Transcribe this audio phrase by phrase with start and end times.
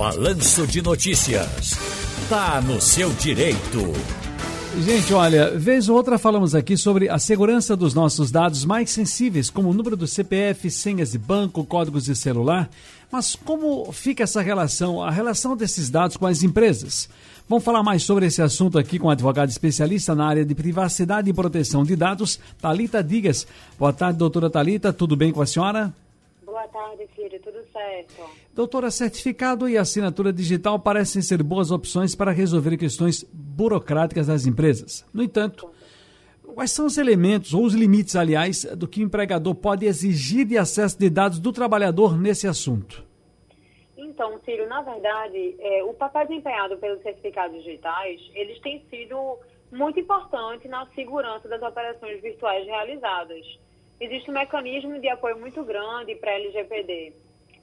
[0.00, 1.78] Balanço de Notícias.
[2.26, 3.92] Tá no seu direito.
[4.82, 9.50] Gente, olha, vez ou outra falamos aqui sobre a segurança dos nossos dados mais sensíveis,
[9.50, 12.70] como o número do CPF, senhas de banco, códigos de celular.
[13.12, 17.06] Mas como fica essa relação, a relação desses dados com as empresas?
[17.46, 21.28] Vamos falar mais sobre esse assunto aqui com a advogada especialista na área de privacidade
[21.28, 23.46] e proteção de dados, Talita Digas.
[23.78, 25.92] Boa tarde, doutora Talita, tudo bem com a senhora?
[26.60, 28.22] Boa tarde, filho, tudo certo.
[28.54, 35.08] Doutora, certificado e assinatura digital parecem ser boas opções para resolver questões burocráticas das empresas.
[35.10, 35.70] No entanto,
[36.54, 40.58] quais são os elementos ou os limites, aliás, do que o empregador pode exigir de
[40.58, 43.06] acesso de dados do trabalhador nesse assunto?
[43.96, 49.38] Então, Ciro, na verdade, é, o papel desempenhado pelos certificados digitais, eles têm sido
[49.72, 53.46] muito importante na segurança das operações virtuais realizadas.
[54.00, 57.12] Existe um mecanismo de apoio muito grande para a LGPD,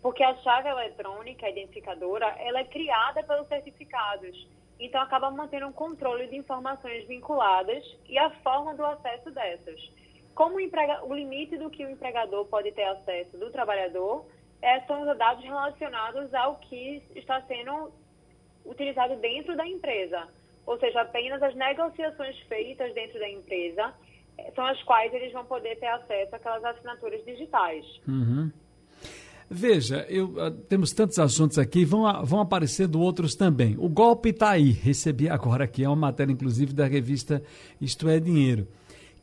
[0.00, 4.46] porque a chave eletrônica a identificadora, ela é criada pelos certificados,
[4.78, 9.80] então acaba mantendo um controle de informações vinculadas e a forma do acesso dessas.
[10.32, 14.24] Como o, emprega, o limite do que o empregador pode ter acesso do trabalhador
[14.62, 17.90] é, são os dados relacionados ao que está sendo
[18.64, 20.28] utilizado dentro da empresa,
[20.64, 23.92] ou seja, apenas as negociações feitas dentro da empresa
[24.54, 27.84] são as quais eles vão poder ter acesso àquelas assinaturas digitais.
[28.06, 28.50] Uhum.
[29.52, 33.74] Veja, eu, uh, temos tantos assuntos aqui, vão, vão aparecendo outros também.
[33.78, 37.42] O golpe está aí, recebi agora aqui, é uma matéria inclusive da revista
[37.80, 38.68] Isto é Dinheiro.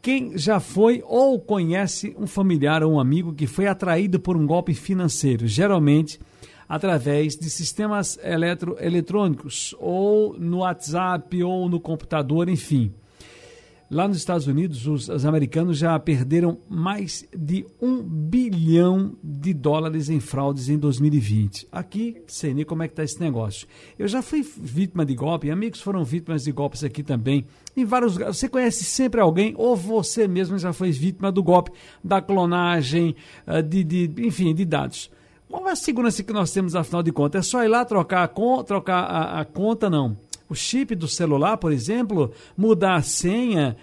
[0.00, 4.46] Quem já foi ou conhece um familiar ou um amigo que foi atraído por um
[4.46, 6.20] golpe financeiro, geralmente
[6.68, 12.94] através de sistemas eletro, eletrônicos, ou no WhatsApp, ou no computador, enfim.
[13.92, 20.08] Lá nos Estados Unidos, os, os, americanos já perderam mais de um bilhão de dólares
[20.08, 21.68] em fraudes em 2020.
[21.70, 23.68] Aqui, sei nem como é que está esse negócio.
[23.98, 27.44] Eu já fui vítima de golpe, amigos foram vítimas de golpes aqui também.
[27.76, 31.70] Em vários Você conhece sempre alguém, ou você mesmo já foi vítima do golpe,
[32.02, 33.14] da clonagem,
[33.46, 35.10] eh, de, de enfim, de dados.
[35.50, 37.46] Qual é a segurança que nós temos, afinal de contas?
[37.46, 40.16] É só ir lá trocar a, trocar a, a conta, não
[40.52, 43.76] o chip do celular, por exemplo, mudar a senha.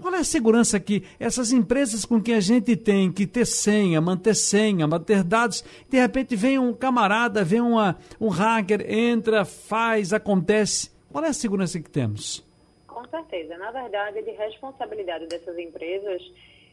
[0.00, 4.00] Qual é a segurança que essas empresas com quem a gente tem que ter senha,
[4.00, 10.12] manter senha, manter dados, de repente vem um camarada, vem uma, um hacker, entra, faz,
[10.12, 10.90] acontece.
[11.12, 12.44] Qual é a segurança que temos?
[12.86, 13.58] Com certeza.
[13.58, 16.22] Na verdade, é de responsabilidade dessas empresas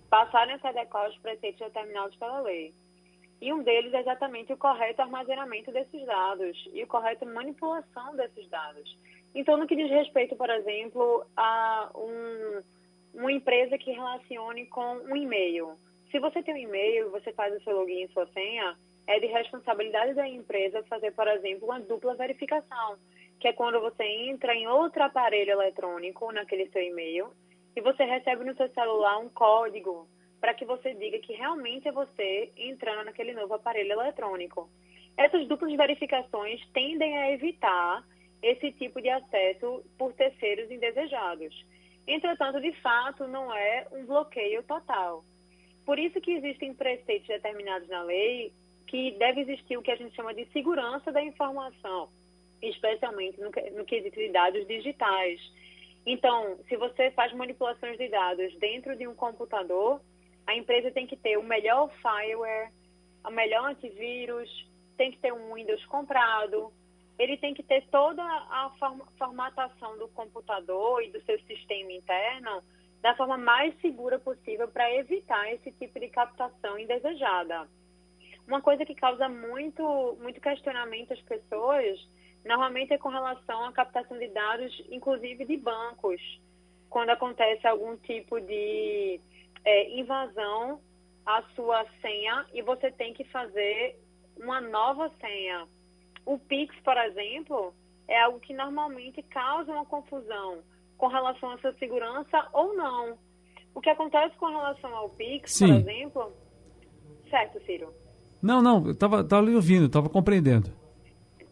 [0.09, 2.73] passarem a se adequar aos preceitos determinados pela lei.
[3.41, 8.47] E um deles é exatamente o correto armazenamento desses dados e o correto manipulação desses
[8.49, 8.97] dados.
[9.33, 12.61] Então, no que diz respeito, por exemplo, a um,
[13.13, 15.77] uma empresa que relacione com um e-mail.
[16.11, 18.77] Se você tem um e-mail, você faz o seu login e sua senha,
[19.07, 22.97] é de responsabilidade da empresa fazer, por exemplo, uma dupla verificação,
[23.39, 27.31] que é quando você entra em outro aparelho eletrônico naquele seu e-mail
[27.75, 30.07] e você recebe no seu celular um código
[30.39, 34.69] para que você diga que realmente é você entrando naquele novo aparelho eletrônico.
[35.15, 38.03] Essas duplas verificações tendem a evitar
[38.41, 41.65] esse tipo de acesso por terceiros indesejados.
[42.07, 45.23] Entretanto, de fato, não é um bloqueio total.
[45.85, 48.51] Por isso que existem preceitos determinados na lei
[48.87, 52.09] que deve existir o que a gente chama de segurança da informação,
[52.61, 55.39] especialmente no, no quesito de dados digitais.
[56.05, 60.01] Então, se você faz manipulações de dados dentro de um computador,
[60.47, 62.71] a empresa tem que ter o melhor fireware,
[63.23, 64.49] o melhor antivírus,
[64.97, 66.73] tem que ter um Windows comprado,
[67.21, 68.71] ele tem que ter toda a
[69.15, 72.63] formatação do computador e do seu sistema interno
[72.99, 77.67] da forma mais segura possível para evitar esse tipo de captação indesejada.
[78.47, 81.99] Uma coisa que causa muito, muito questionamento às pessoas,
[82.43, 86.19] normalmente é com relação à captação de dados, inclusive de bancos,
[86.89, 89.21] quando acontece algum tipo de
[89.63, 90.81] é, invasão
[91.23, 93.95] à sua senha e você tem que fazer
[94.37, 95.67] uma nova senha
[96.25, 97.73] o Pix, por exemplo,
[98.07, 100.59] é algo que normalmente causa uma confusão
[100.97, 103.17] com relação à sua segurança ou não.
[103.73, 105.67] O que acontece com relação ao Pix, Sim.
[105.67, 106.33] por exemplo.
[107.29, 107.93] Certo, Ciro?
[108.41, 110.69] Não, não, eu estava tava ouvindo, estava compreendendo.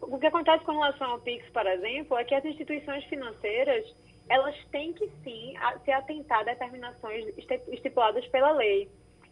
[0.00, 3.84] O que acontece com relação ao Pix, por exemplo, é que as instituições financeiras
[4.28, 7.26] elas têm que sim se atentar a determinações
[7.68, 8.88] estipuladas pela lei.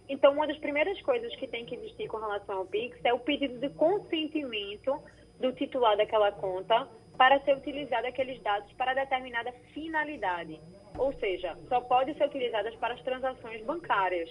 [0.08, 3.20] Então, uma das primeiras coisas que tem que existir com relação ao Pix é o
[3.20, 5.00] pedido de consentimento
[5.38, 10.60] do titular daquela conta para ser utilizado aqueles dados para determinada finalidade.
[10.96, 14.30] Ou seja, só pode ser utilizadas para as transações bancárias.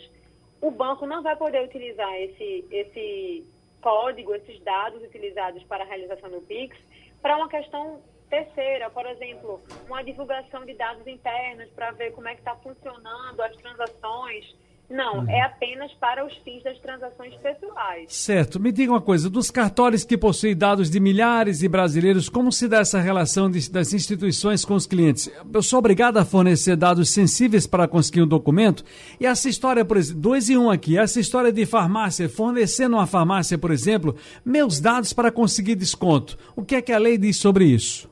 [0.61, 3.45] O banco não vai poder utilizar esse, esse,
[3.81, 6.77] código, esses dados utilizados para a realização do PIX,
[7.21, 12.33] para uma questão terceira, por exemplo, uma divulgação de dados internos para ver como é
[12.33, 14.55] que está funcionando as transações
[14.89, 15.29] não, uhum.
[15.29, 18.05] é apenas para os fins das transações pessoais.
[18.07, 18.57] Certo.
[18.57, 22.69] Me diga uma coisa, dos cartórios que possuem dados de milhares de brasileiros, como se
[22.69, 25.29] dá essa relação de, das instituições com os clientes?
[25.53, 28.83] Eu sou obrigado a fornecer dados sensíveis para conseguir um documento?
[29.19, 33.07] E essa história, por exemplo, dois e um aqui, essa história de farmácia, fornecendo uma
[33.07, 36.37] farmácia, por exemplo, meus dados para conseguir desconto.
[36.55, 38.09] O que é que a lei diz sobre isso?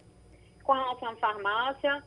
[0.62, 2.04] Com relação à farmácia,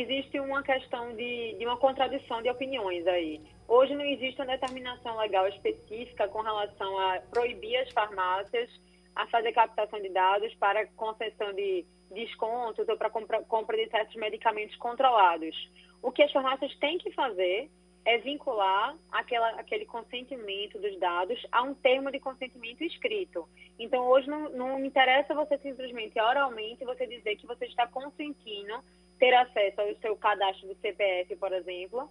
[0.00, 3.40] existe uma questão de, de uma contradição de opiniões aí.
[3.68, 8.68] Hoje não existe uma determinação legal específica com relação a proibir as farmácias
[9.14, 14.16] a fazer captação de dados para concessão de descontos ou para compra, compra de certos
[14.16, 15.54] medicamentos controlados.
[16.02, 17.70] O que as farmácias têm que fazer
[18.04, 23.48] é vincular aquela, aquele consentimento dos dados a um termo de consentimento escrito.
[23.78, 28.82] Então, hoje não, não interessa você simplesmente oralmente você dizer que você está consentindo
[29.24, 32.10] ter acesso ao seu cadastro do CPF, por exemplo,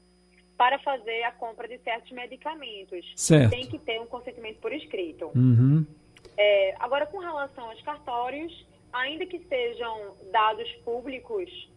[0.57, 3.06] para fazer a compra de certos medicamentos.
[3.15, 3.51] Certo.
[3.51, 5.31] Tem que ter um consentimento por escrito.
[5.36, 5.86] Uhum.
[6.36, 8.51] É, agora, com relação aos cartórios,
[8.92, 11.69] ainda que sejam dados públicos,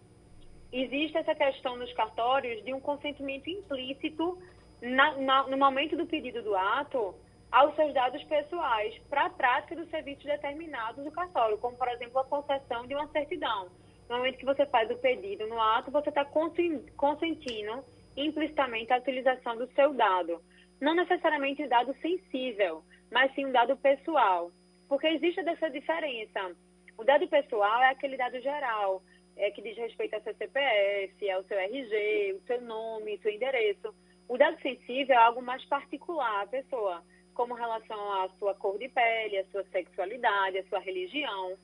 [0.72, 4.38] existe essa questão nos cartórios de um consentimento implícito
[4.80, 7.14] na, na, no momento do pedido do ato
[7.52, 12.20] aos seus dados pessoais para a prática dos serviços determinados do cartório, como, por exemplo,
[12.20, 13.68] a concessão de uma certidão.
[14.08, 17.84] No momento que você faz o pedido no ato, você está consentindo
[18.16, 20.40] implicitamente a utilização do seu dado.
[20.80, 24.52] Não necessariamente dado sensível, mas sim um dado pessoal.
[24.88, 26.54] Porque existe essa diferença.
[26.96, 29.02] O dado pessoal é aquele dado geral,
[29.36, 33.94] é, que diz respeito ao seu CPF, ao seu RG, o seu nome, seu endereço.
[34.28, 37.02] O dado sensível é algo mais particular à pessoa,
[37.34, 41.56] como relação à sua cor de pele, à sua sexualidade, à sua religião.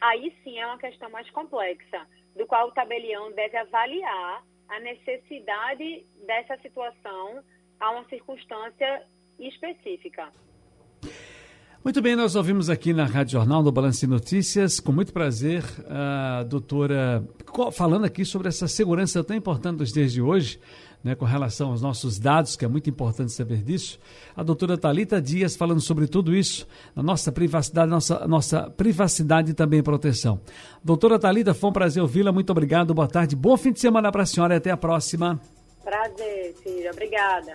[0.00, 2.06] Aí sim é uma questão mais complexa,
[2.36, 7.42] do qual o tabelião deve avaliar a necessidade dessa situação
[7.80, 9.02] a uma circunstância
[9.38, 10.30] específica.
[11.82, 15.62] Muito bem, nós ouvimos aqui na Rádio Jornal, no Balanço de Notícias, com muito prazer,
[15.88, 17.24] a doutora
[17.72, 20.60] falando aqui sobre essa segurança tão importante dos dias de hoje,
[21.02, 23.98] né, com relação aos nossos dados, que é muito importante saber disso.
[24.36, 29.82] A doutora Talita Dias falando sobre tudo isso, nossa privacidade, nossa, nossa privacidade e também
[29.82, 30.40] proteção.
[30.82, 34.22] Doutora Talita, foi um prazer ouvi-la, muito obrigado, boa tarde, bom fim de semana para
[34.22, 35.40] a senhora e até a próxima.
[35.84, 37.54] Prazer, filha, obrigada.